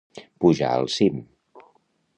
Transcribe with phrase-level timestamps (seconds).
[0.45, 1.21] Pujar al cim.